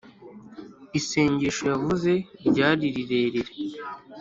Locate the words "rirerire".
2.95-3.41